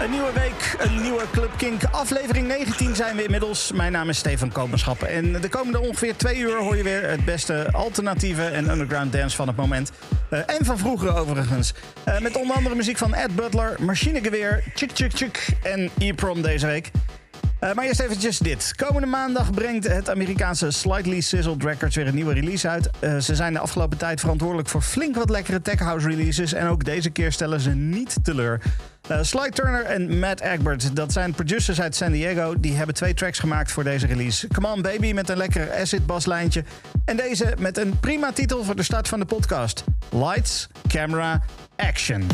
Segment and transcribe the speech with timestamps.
[0.00, 1.84] Een nieuwe week, een nieuwe Club Kink.
[1.90, 3.72] Aflevering 19 zijn we inmiddels.
[3.72, 5.02] Mijn naam is Stefan Koopmanschap.
[5.02, 9.36] En de komende ongeveer twee uur hoor je weer het beste alternatieve en underground dance
[9.36, 9.92] van het moment.
[10.30, 11.74] Uh, en van vroeger overigens.
[12.08, 16.66] Uh, met onder andere muziek van Ed Butler, Machinegeweer, Chick Chick Chick en E-Prom deze
[16.66, 16.90] week.
[17.60, 18.72] Uh, maar eerst eventjes dit.
[18.74, 22.90] Komende maandag brengt het Amerikaanse Slightly Sizzled Records weer een nieuwe release uit.
[23.20, 26.52] Ze zijn de afgelopen tijd verantwoordelijk voor flink wat lekkere tech house releases.
[26.52, 28.60] En ook deze keer stellen ze niet teleur.
[29.10, 32.54] Uh, Sly Turner en Matt Egbert, dat zijn producers uit San Diego.
[32.60, 34.46] Die hebben twee tracks gemaakt voor deze release.
[34.46, 36.64] Come On Baby met een lekkere acid baslijntje.
[37.04, 39.84] En deze met een prima titel voor de start van de podcast.
[40.10, 41.42] Lights, Camera,
[41.76, 42.26] Action.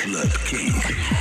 [0.00, 1.19] Club King.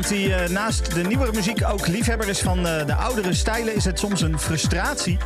[0.00, 3.74] Iemand die eh, naast de nieuwere muziek ook liefhebber is van eh, de oudere stijlen,
[3.74, 5.18] is het soms een frustratie.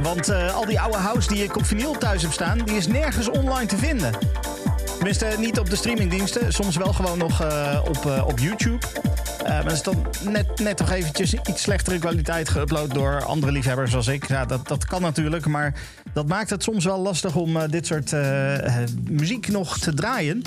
[0.00, 2.86] Want eh, al die oude house die ik op vinyl thuis heb staan, die is
[2.86, 4.12] nergens online te vinden.
[4.94, 6.52] Tenminste, niet op de streamingdiensten.
[6.52, 7.42] Soms wel gewoon nog
[7.84, 8.86] op, op YouTube.
[9.42, 13.90] Maar dat is dan net, net toch eventjes iets slechtere kwaliteit geüpload door andere liefhebbers
[13.90, 14.28] zoals ik.
[14.28, 15.74] Ja, dat, dat kan natuurlijk, maar
[16.12, 18.12] dat maakt het soms wel lastig om dit soort
[19.10, 20.42] muziek nog te draaien.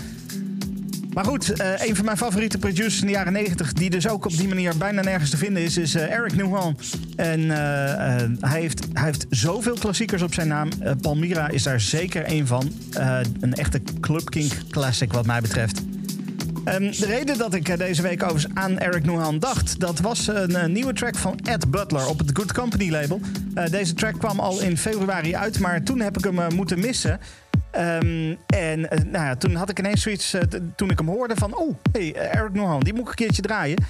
[1.13, 4.25] Maar goed, eh, een van mijn favoriete producers in de jaren 90, die dus ook
[4.25, 6.77] op die manier bijna nergens te vinden is, is eh, Eric Newhan.
[7.15, 10.69] En eh, hij, heeft, hij heeft zoveel klassiekers op zijn naam.
[11.01, 12.71] Palmyra is daar zeker een van.
[13.39, 15.81] Een echte Club King classic wat mij betreft.
[16.63, 19.79] Ehm, de reden dat ik deze week overigens aan Eric Newhan dacht...
[19.79, 23.19] dat was een, nieuwe track van Ed Butler op het Good Company label.
[23.71, 27.19] Deze track kwam al in februari uit, maar toen heb ik hem moeten missen...
[27.81, 30.41] Ehm, en eh, nou ja, toen had ik ineens zoiets, eh,
[30.75, 31.55] toen ik hem hoorde van...
[31.55, 33.83] oh, hey, eh, Eric Newhan, die moet ik een keertje draaien.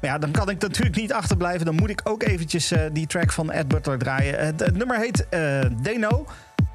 [0.00, 1.66] Ja, dan kan ik natuurlijk niet achterblijven.
[1.66, 4.46] Dan moet ik ook eventjes die track van Ed Butler draaien.
[4.46, 5.26] Het, nummer heet
[5.82, 6.26] Deno.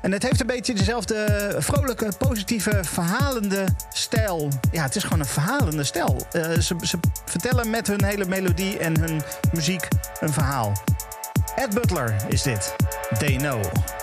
[0.02, 4.50] En het heeft een beetje dezelfde vrolijke, positieve, verhalende stijl.
[4.72, 6.26] Ja, het is gewoon een verhalende stijl.
[6.32, 9.22] Ze, ze vertellen met hun hele melodie en hun
[9.54, 9.88] muziek
[10.20, 10.72] een verhaal.
[11.56, 12.76] Ed Butler is dit.
[13.20, 13.60] Deno.
[13.62, 13.97] Thank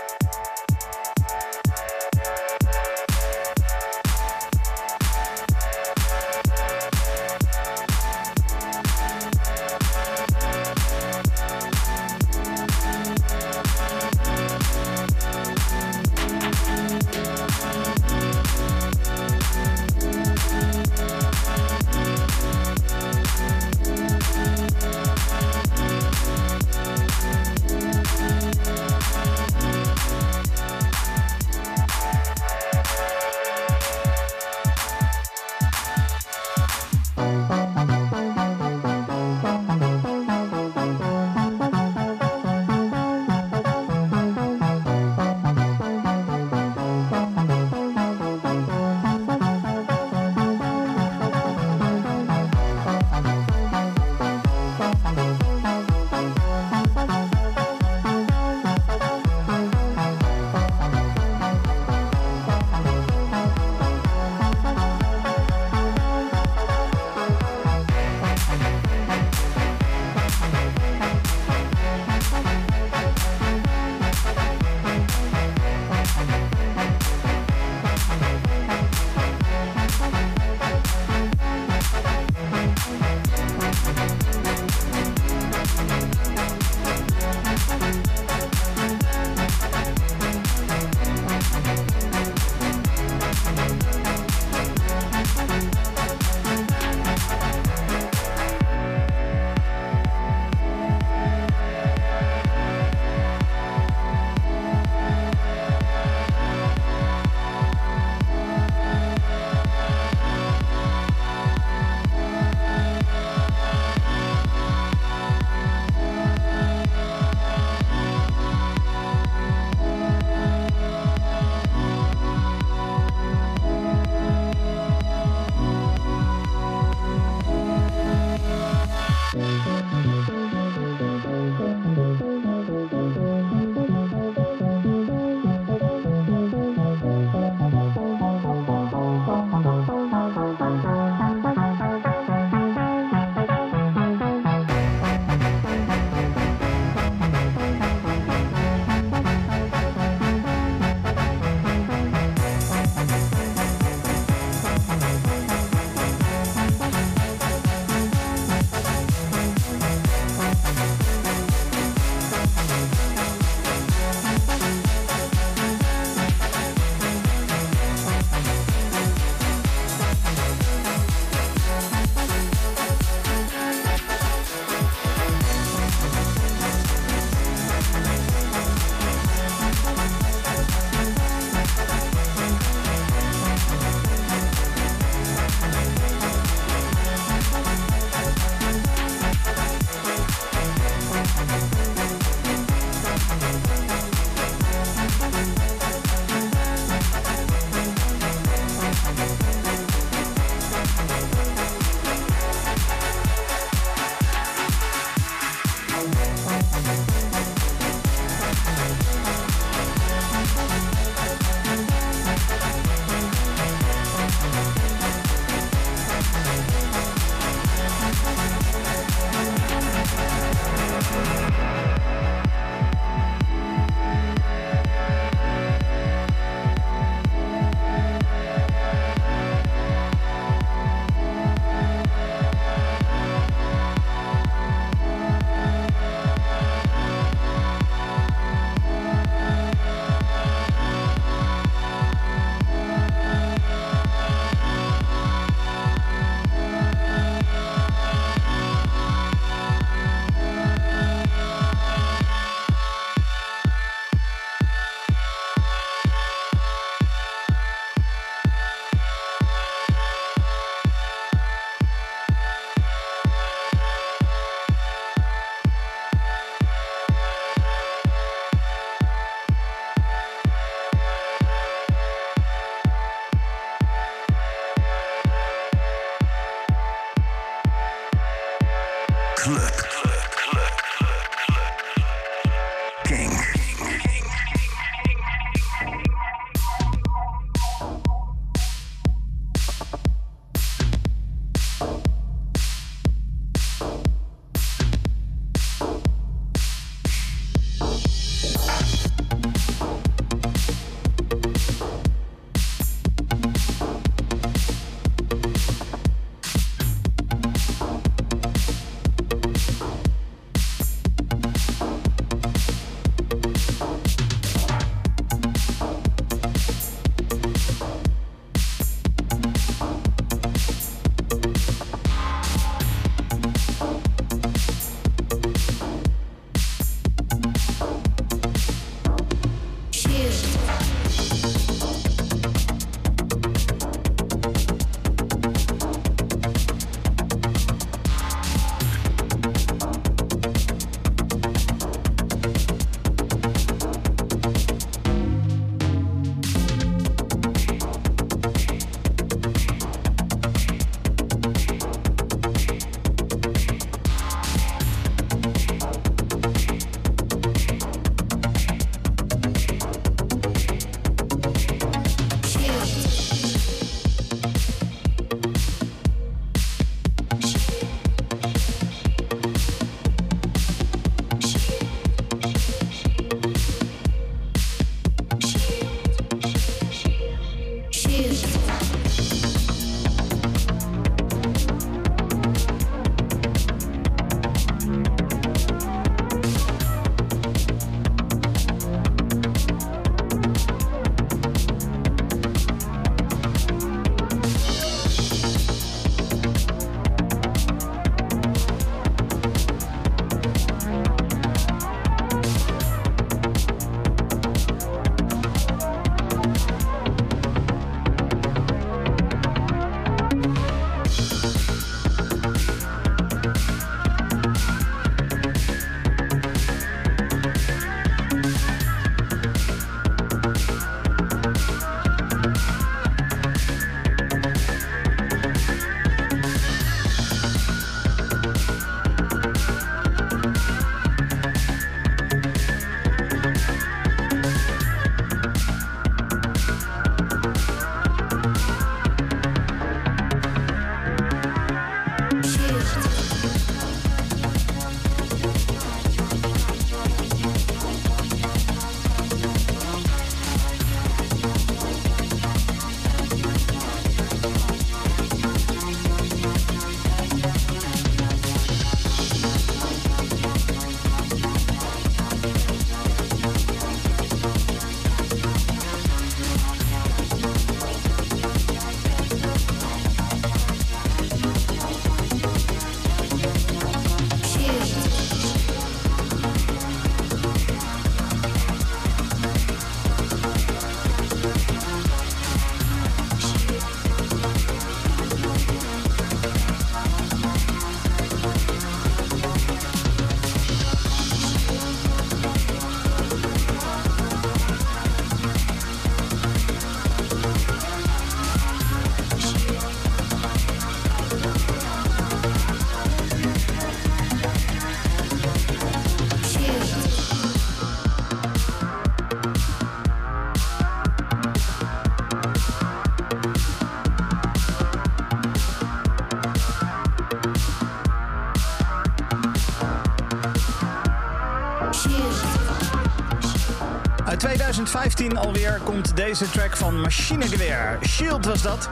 [526.02, 527.98] deze track van Machinegeweer.
[528.08, 528.88] Shield was dat.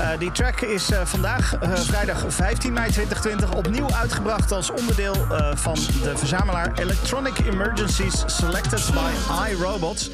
[0.00, 5.14] Uh, die track is uh, vandaag, uh, vrijdag 15 mei 2020, opnieuw uitgebracht als onderdeel
[5.54, 9.10] van de verzamelaar Electronic Emergencies Selected by
[9.50, 10.10] iRobots.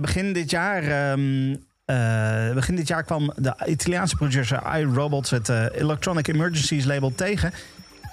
[0.00, 1.12] begin dit jaar.
[1.12, 1.64] Um,
[2.54, 7.52] begin dit jaar kwam de Italiaanse producer iRobots het Electronic Emergencies label tegen.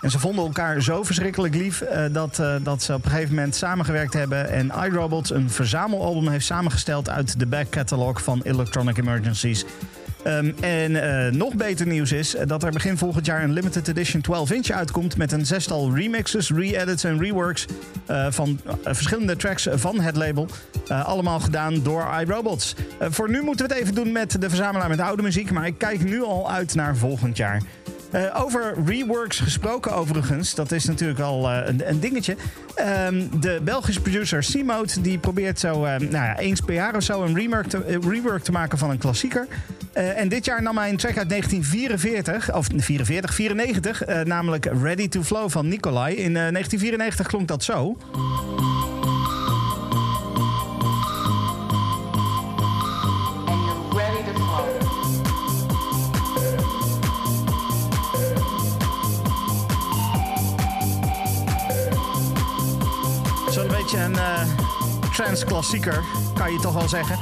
[0.03, 3.35] En ze vonden elkaar zo verschrikkelijk lief uh, dat, uh, dat ze op een gegeven
[3.35, 4.49] moment samengewerkt hebben.
[4.49, 9.65] En iRobots een verzamelalbum heeft samengesteld uit de back catalog van Electronic Emergencies.
[10.27, 14.21] Um, en uh, nog beter nieuws is dat er begin volgend jaar een limited edition
[14.21, 17.65] 12-inch uitkomt met een zestal remixes, re-edits en reworks
[18.29, 20.47] van verschillende tracks van het label.
[20.87, 22.75] allemaal gedaan door iRobots.
[22.99, 25.77] voor nu moeten we het even doen met de verzamelaar met oude muziek, maar ik
[25.77, 27.61] kijk nu al uit naar volgend jaar.
[28.15, 32.35] Uh, over reworks gesproken overigens, dat is natuurlijk al uh, een, dingetje.
[33.07, 37.03] Um, de Belgische producer C-Mode die probeert zo uh, nou ja, eens per jaar of
[37.03, 39.47] zo een rework te, rework te maken van een klassieker.
[39.93, 45.23] en dit jaar nam hij een track uit 1944, of 44, 94, namelijk Ready to
[45.23, 46.15] Flow van Nicolai.
[46.15, 47.97] In 1994 klonk dat zo.
[65.13, 66.03] Trance-klassieker,
[66.35, 67.17] kan je toch wel zeggen.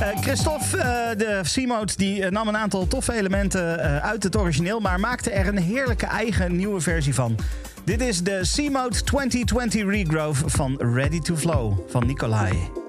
[0.00, 0.82] Uh, Christophe, uh,
[1.18, 4.80] de C-Mode, die nam een aantal toffe elementen uit het origineel...
[4.80, 7.36] maar maakte er een heerlijke eigen nieuwe versie van.
[7.84, 12.87] Dit is de C-Mode 2020 Regrove van Ready to Flow van Nicolai.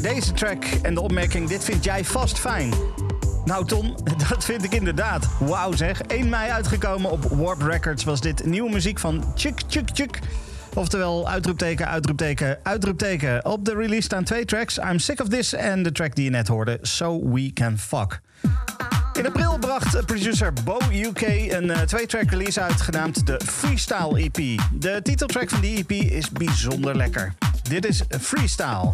[0.00, 2.72] Deze track en de opmerking: Dit vind jij vast fijn.
[3.44, 3.96] Nou, Ton,
[4.28, 5.28] dat vind ik inderdaad.
[5.38, 6.00] Wauw zeg.
[6.00, 10.18] 1 mei uitgekomen op Warp Records was dit nieuwe muziek van Chuk Chuk Chuk.
[10.74, 13.44] Oftewel, uitroepteken, uitroepteken, uitroepteken.
[13.44, 14.78] Op de release staan twee tracks.
[14.78, 18.20] I'm Sick of This en de track die je net hoorde, So We Can Fuck.
[19.12, 24.60] In april bracht producer Bo UK een uh, twee-track release uit, genaamd de Freestyle EP.
[24.72, 27.34] De titeltrack van die EP is bijzonder lekker.
[27.62, 28.92] Dit is Freestyle.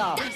[0.00, 0.29] stop.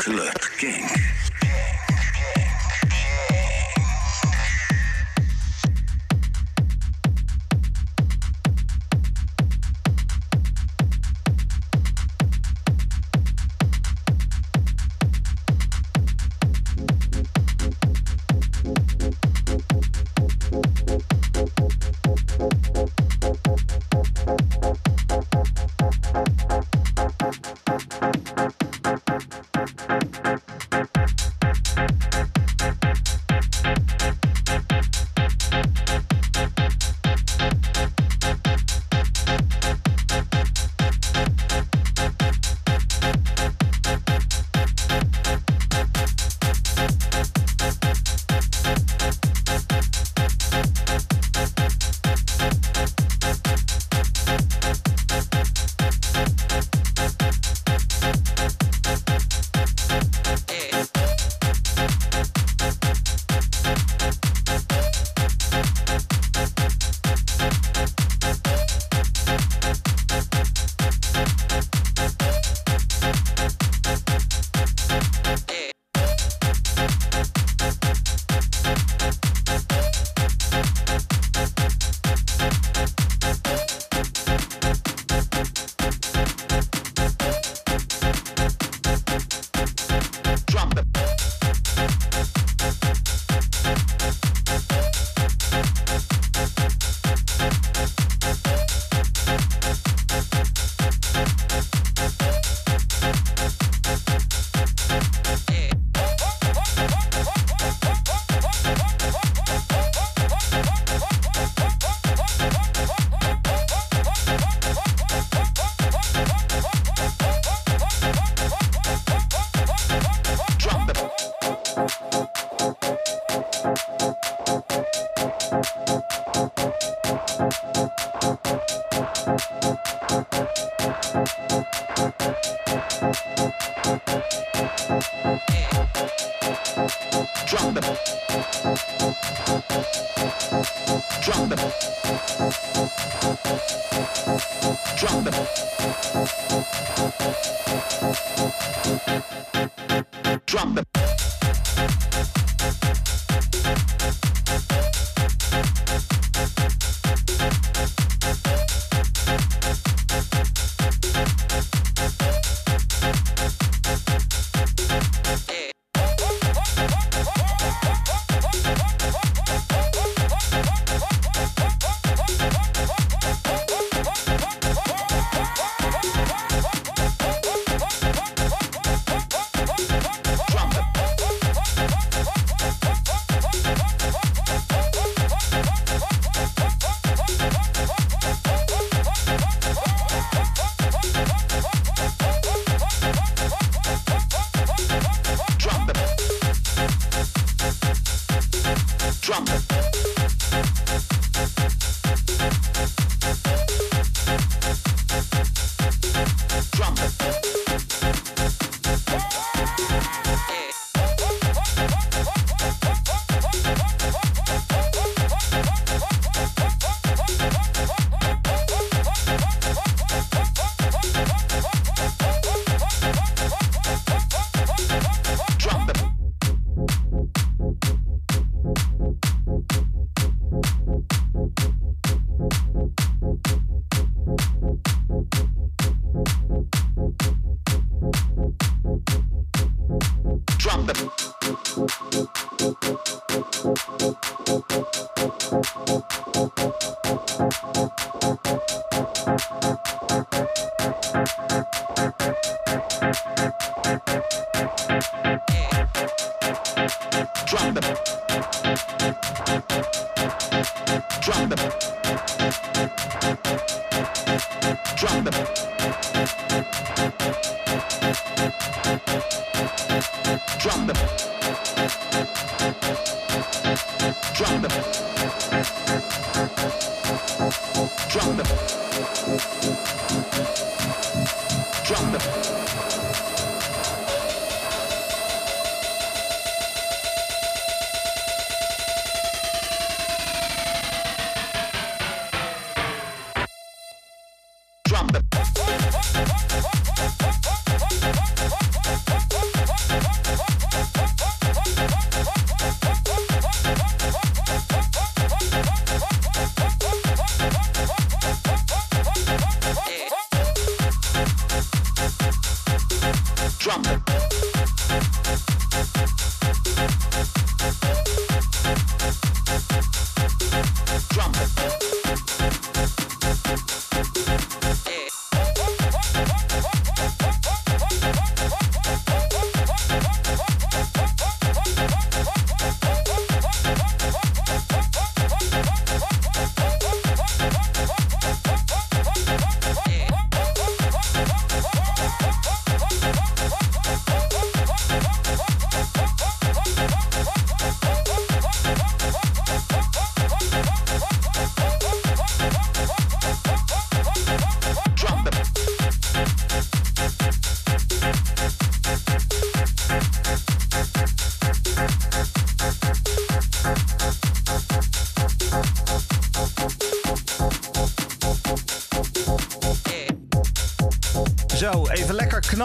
[0.00, 1.19] Club King.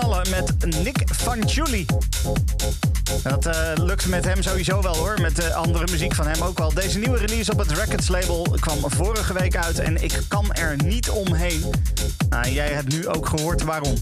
[0.04, 1.86] Met Nick van Julie.
[3.24, 5.22] Dat uh, lukt met hem sowieso wel hoor.
[5.22, 6.74] Met de andere muziek van hem ook wel.
[6.74, 10.76] Deze nieuwe release op het Records label kwam vorige week uit en ik kan er
[10.84, 11.64] niet omheen.
[12.30, 13.94] Nou, jij hebt nu ook gehoord waarom.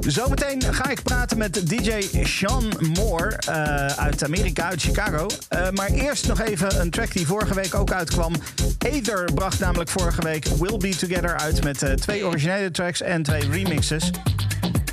[0.00, 5.26] Zometeen ga ik praten met DJ Sean Moore uh, uit Amerika, uit Chicago.
[5.50, 8.32] Uh, maar eerst nog even een track die vorige week ook uitkwam.
[8.78, 13.50] Ether bracht namelijk vorige week Will Be Together uit met twee originele tracks en twee
[13.50, 14.10] remixes.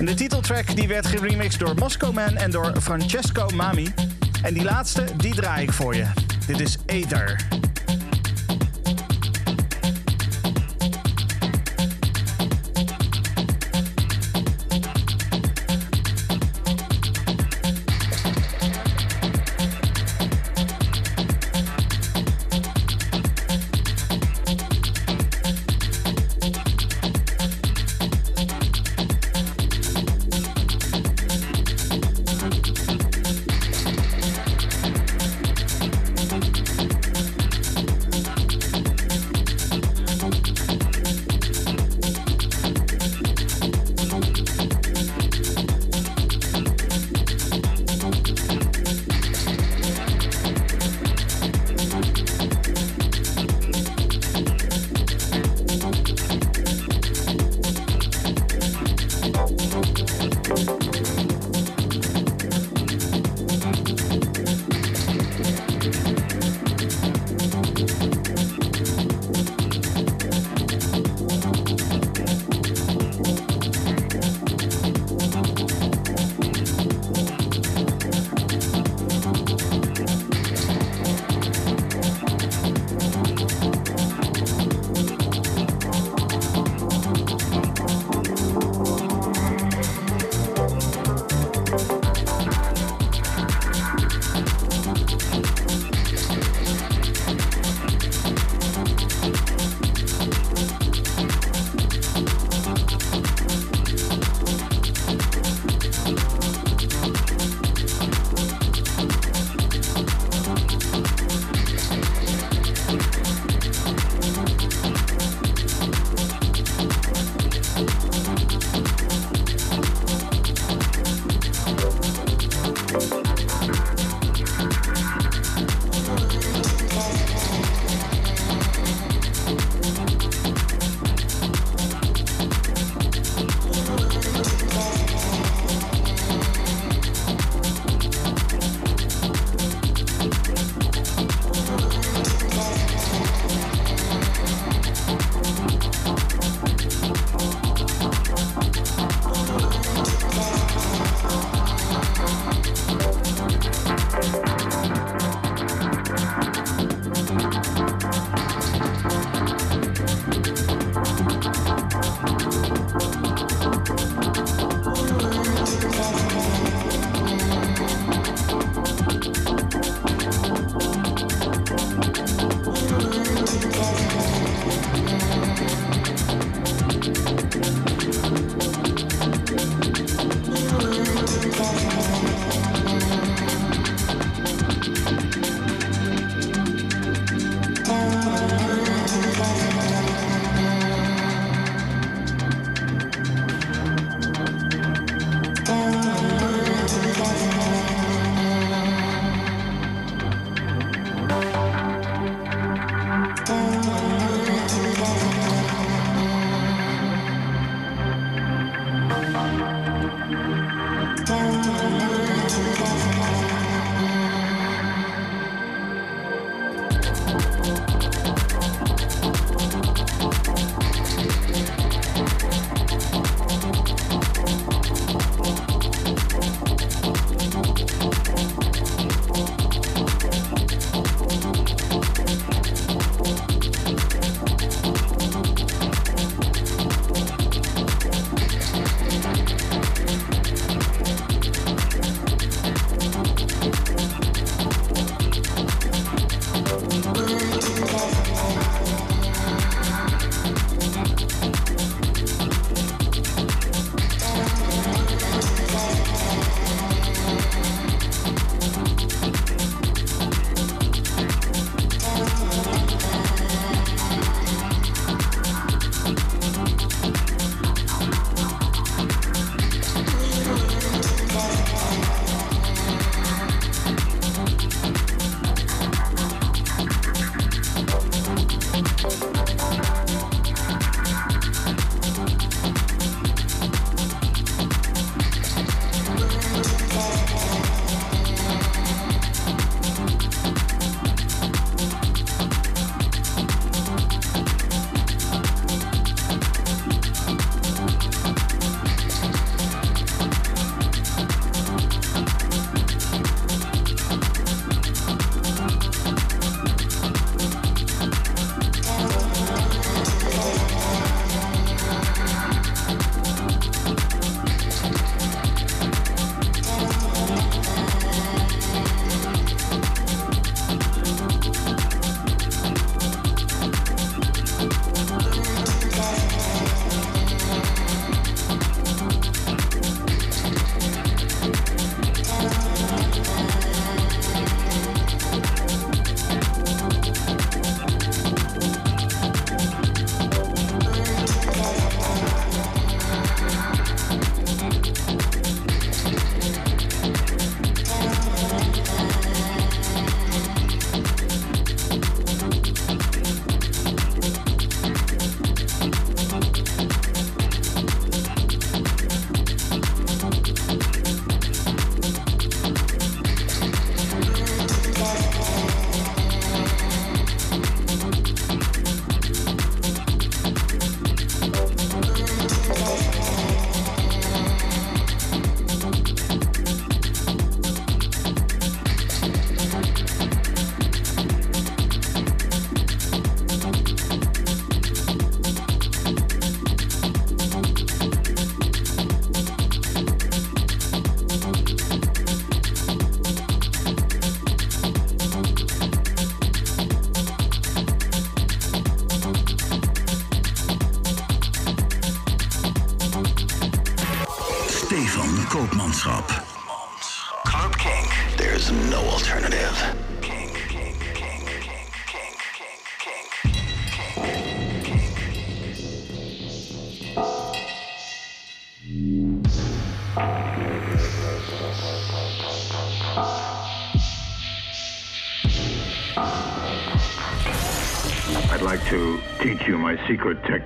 [0.04, 3.94] De titeltrack die werd geremixed door Moscow Man en door Francesco Mami.
[4.42, 6.06] En die laatste, die draai ik voor je.
[6.46, 7.51] Dit is Ether.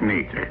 [0.01, 0.46] Technique.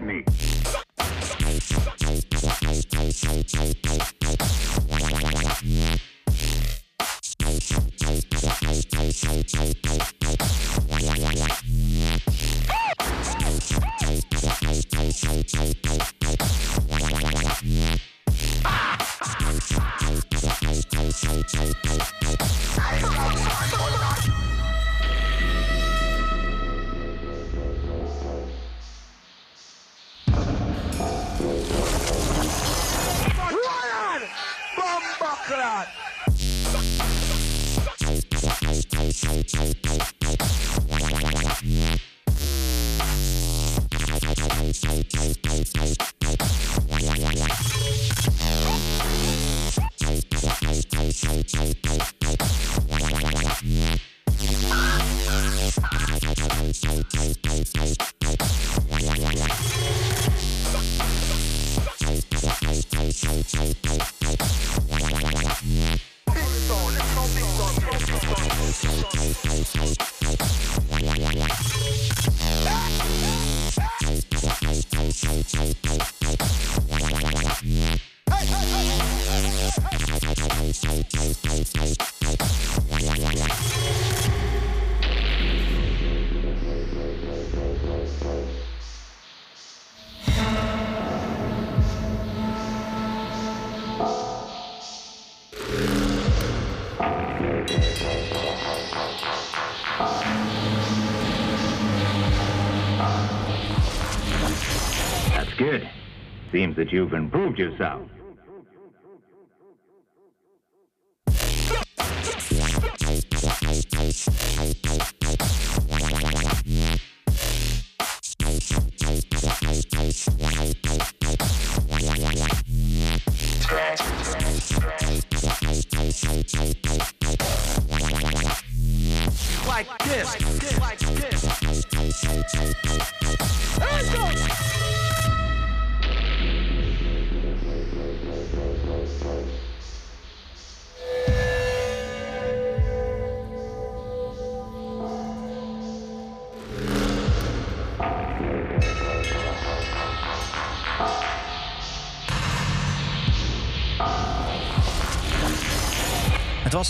[106.78, 108.15] That you've improved yourself.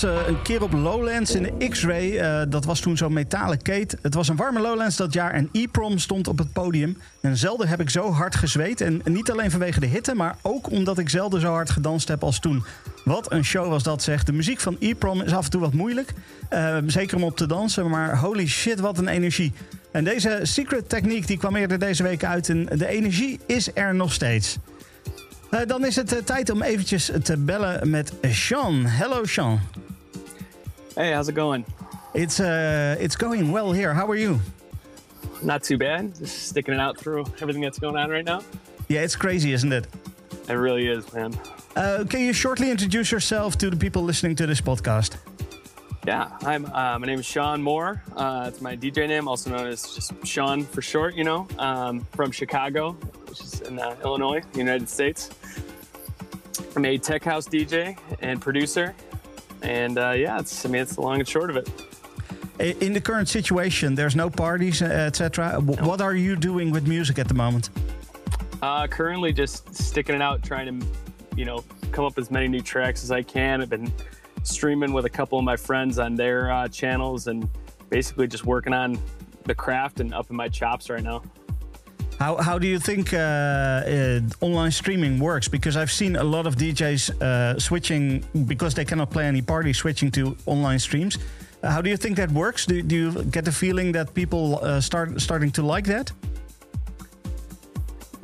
[0.01, 2.17] Was eh, een keer op Lowlands in de X-Ray.
[2.17, 3.97] Eh, dat was toen zo'n metalen keet.
[4.01, 6.97] Het was een warme Lowlands dat jaar en E-Prom stond op het podium.
[7.21, 8.81] En zelden heb ik zo hard gezweet.
[8.81, 12.23] En niet alleen vanwege de hitte, maar ook omdat ik zelden zo hard gedanst heb
[12.23, 12.63] als toen.
[13.03, 14.23] Wat een show was dat, zeg.
[14.23, 16.13] De muziek van E-Prom is af en toe wat moeilijk.
[16.49, 19.53] Eh, zeker om op te dansen, maar holy shit, wat een energie.
[19.91, 22.49] En deze secret techniek die kwam eerder deze week uit.
[22.49, 24.57] En de energie is er nog steeds.
[25.55, 28.85] Eh, dan is het eh, tijd om eventjes te bellen met Sean.
[28.85, 29.59] Hello, Sean.
[30.93, 31.65] Hey, how's it going?
[32.13, 33.93] It's uh, it's going well here.
[33.93, 34.39] How are you?
[35.41, 36.17] Not too bad.
[36.19, 38.41] Just sticking it out through everything that's going on right now.
[38.87, 39.87] Yeah, it's crazy, isn't it?
[40.47, 41.33] It really is, man.
[41.75, 45.17] Uh, can you shortly introduce yourself to the people listening to this podcast?
[46.05, 46.65] Yeah, I'm.
[46.67, 48.03] Uh, my name is Sean Moore.
[48.15, 51.15] Uh, it's my DJ name, also known as just Sean for short.
[51.15, 52.91] You know, um, from Chicago,
[53.27, 55.31] which is in uh, Illinois, United States.
[56.75, 58.93] I'm a tech house DJ and producer,
[59.63, 60.63] and uh, yeah, it's.
[60.63, 61.69] I mean, it's the long and short of it.
[62.81, 65.59] In the current situation, there's no parties, uh, etc.
[65.59, 67.71] What are you doing with music at the moment?
[68.61, 70.87] Uh, currently, just sticking it out, trying to,
[71.35, 73.61] you know, come up with as many new tracks as I can.
[73.61, 73.91] I've been
[74.45, 77.49] streaming with a couple of my friends on their uh, channels, and
[77.89, 78.99] basically just working on
[79.43, 81.21] the craft and upping my chops right now.
[82.19, 85.49] How, how do you think uh, uh, online streaming works?
[85.49, 89.73] Because I've seen a lot of DJs uh, switching because they cannot play any party,
[89.73, 91.17] switching to online streams.
[91.61, 92.65] How do you think that works?
[92.65, 96.11] Do, do you get the feeling that people uh, start starting to like that?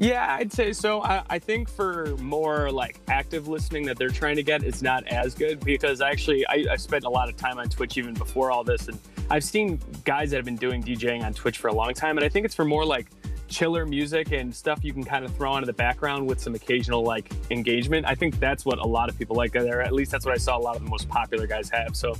[0.01, 1.03] Yeah, I'd say so.
[1.03, 5.07] I, I think for more like active listening that they're trying to get, it's not
[5.07, 8.49] as good because actually I, I spent a lot of time on Twitch even before
[8.49, 8.97] all this, and
[9.29, 12.25] I've seen guys that have been doing DJing on Twitch for a long time, and
[12.25, 13.11] I think it's for more like
[13.47, 17.03] chiller music and stuff you can kind of throw into the background with some occasional
[17.03, 18.07] like engagement.
[18.07, 19.83] I think that's what a lot of people like there.
[19.83, 21.95] At least that's what I saw a lot of the most popular guys have.
[21.95, 22.15] So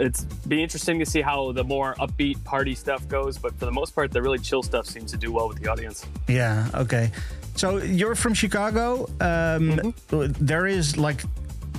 [0.00, 3.38] it's be interesting to see how the more upbeat party stuff goes.
[3.38, 5.68] But for the most part, the really chill stuff seems to do well with the
[5.70, 6.06] audience.
[6.28, 6.68] Yeah.
[6.74, 7.10] Okay.
[7.54, 9.04] So you're from Chicago.
[9.20, 9.78] Um,
[10.10, 10.44] Mm-hmm.
[10.44, 11.22] there is like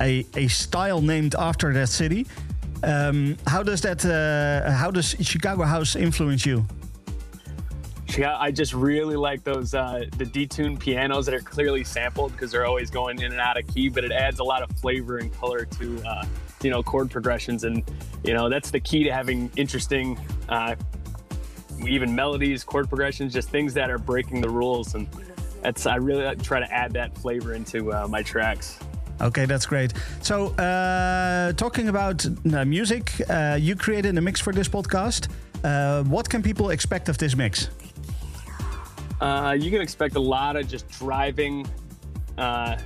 [0.01, 2.25] a a style named after that city.
[2.83, 4.05] Um, how does that?
[4.05, 6.65] Uh, how does Chicago house influence you?
[8.17, 12.51] Yeah, I just really like those uh, the detuned pianos that are clearly sampled because
[12.51, 15.17] they're always going in and out of key, but it adds a lot of flavor
[15.17, 16.25] and color to uh,
[16.61, 17.83] you know chord progressions, and
[18.23, 20.75] you know that's the key to having interesting, uh,
[21.85, 25.07] even melodies, chord progressions, just things that are breaking the rules, and
[25.61, 28.79] that's I really try to add that flavor into uh, my tracks.
[29.19, 29.93] Okay, that's great.
[30.21, 35.27] So, uh, talking about uh, music, uh, you created a mix for this podcast.
[35.63, 37.69] Uh, what can people expect of this mix?
[39.19, 41.67] Uh, you can expect a lot of just driving,
[42.37, 42.77] uh,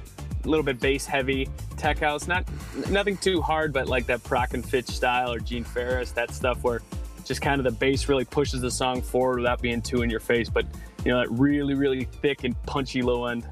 [0.44, 1.50] a little bit bass heavy
[1.82, 2.28] tech house.
[2.28, 2.46] Not
[2.90, 6.64] nothing too hard, but like that Proc and Fitch style or Gene Ferris, that stuff
[6.64, 6.82] where
[7.26, 10.20] just kind of the bass really pushes the song forward without being too in your
[10.20, 10.50] face.
[10.50, 10.66] But
[11.04, 13.48] you know that really, really thick and punchy low end.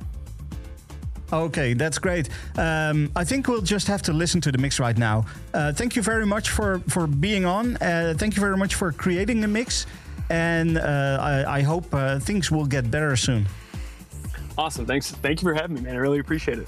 [1.32, 2.30] Okay, that's great.
[2.58, 5.26] Um, I think we'll just have to listen to the mix right now.
[5.54, 7.78] Uh, thank you very much for for being on.
[7.78, 9.86] Uh, thank you very much for creating the mix,
[10.30, 13.48] and uh, I, I hope uh, things will get better soon.
[14.60, 14.86] Awesome.
[14.86, 15.12] Thanks.
[15.12, 15.96] Thank you for having me, man.
[15.96, 16.68] I really appreciate it.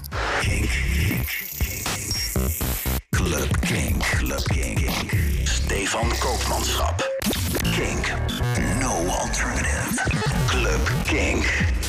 [3.12, 3.48] Club.
[5.44, 7.02] Stefan Koopmanschap.
[8.80, 9.98] No alternative.
[10.48, 11.81] Club Kink.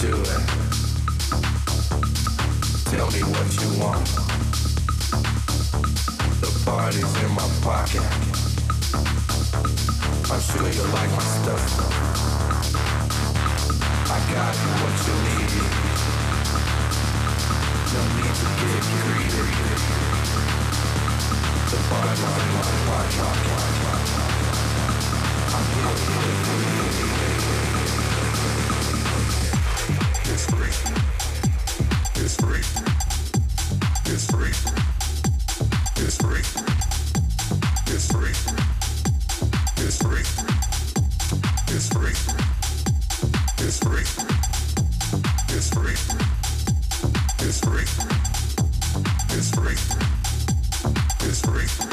[0.00, 0.16] Tell
[3.12, 4.06] me what you want.
[6.40, 8.08] The party's in my pocket.
[10.32, 11.64] I'm sure you like my stuff.
[14.08, 15.52] I got what you need.
[17.92, 18.82] No need to get.
[21.68, 22.24] The in.
[25.52, 25.94] I'm here
[27.54, 27.59] you.
[51.22, 51.89] It's free.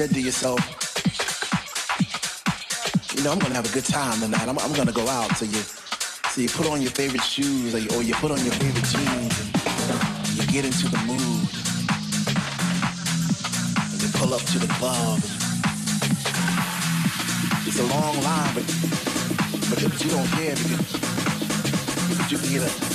[0.00, 0.60] Said to yourself,
[3.14, 4.48] you know, I'm gonna have a good time tonight.
[4.48, 5.30] I'm, I'm gonna go out.
[5.36, 5.60] So you,
[6.32, 8.86] so you put on your favorite shoes or you, or you put on your favorite
[8.86, 11.48] jeans and you get into the mood.
[13.92, 15.18] And you pull up to the club.
[17.68, 18.64] It's a long line, but
[19.68, 20.92] but, you don't care because,
[22.08, 22.89] because you can get a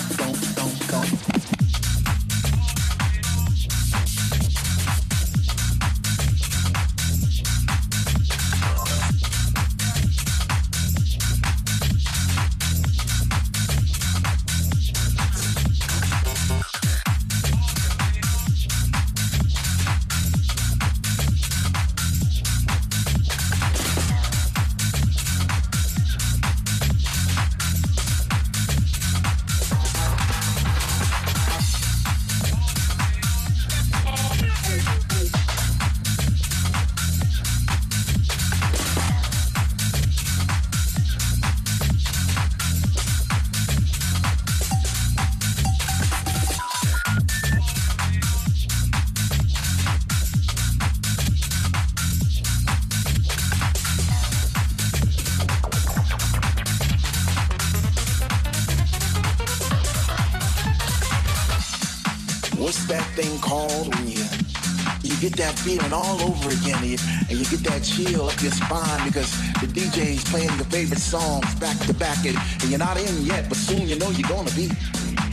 [65.65, 66.97] feeling all over again and you,
[67.27, 71.49] and you get that chill up your spine because the DJ's playing your favorite songs
[71.55, 74.53] back to back and, and you're not in yet, but soon you know you're gonna
[74.53, 74.69] be.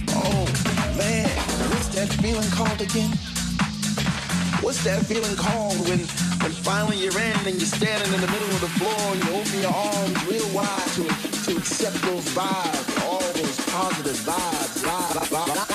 [0.09, 0.49] Oh
[0.97, 1.29] man,
[1.69, 3.13] what's that feeling called again?
[4.65, 6.01] What's that feeling called when
[6.41, 9.31] when finally you're in and you're standing in the middle of the floor and you
[9.37, 11.05] open your arms real wide to
[11.45, 15.72] to accept those vibes, all those positive vibes, vibes.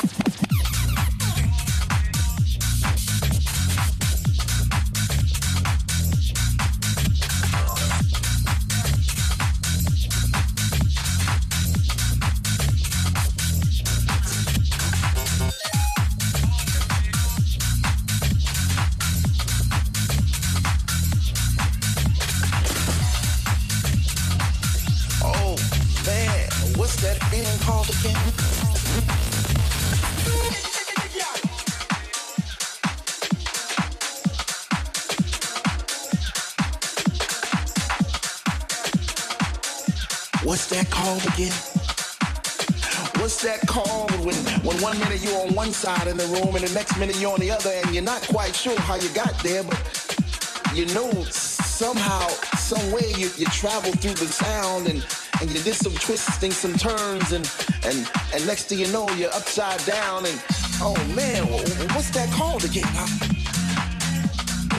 [41.18, 41.52] What's that called again?
[43.22, 46.64] What's that called when, when one minute you're on one side in the room and
[46.64, 49.34] the next minute you're on the other and you're not quite sure how you got
[49.42, 49.80] there, but
[50.76, 52.28] you know somehow,
[52.58, 55.04] some way you, you travel through the sound and,
[55.42, 57.50] and you did some twisting, some turns, and,
[57.84, 60.44] and, and next thing you know, you're upside down and,
[60.82, 61.48] oh man,
[61.96, 62.86] what's that called again?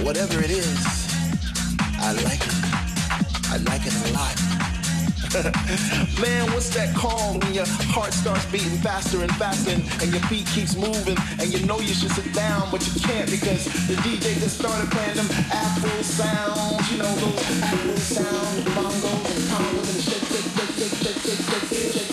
[0.04, 0.78] Whatever it is,
[1.98, 2.57] I like it.
[5.28, 10.22] Man, what's that call when your heart starts beating faster and faster and, and your
[10.22, 13.94] feet keeps moving and you know you should sit down but you can't because the
[14.00, 19.94] DJ just started playing them Afro sounds, you know those Afro sounds, bongos and congos
[19.94, 20.44] and shit, shit,
[20.78, 21.20] shit,
[21.68, 22.07] shit, shit.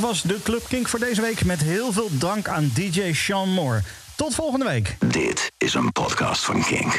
[0.00, 1.44] Was de Club Kink voor deze week.
[1.44, 3.82] Met heel veel dank aan DJ Sean Moore.
[4.16, 4.96] Tot volgende week.
[5.06, 6.98] Dit is een podcast van Kink.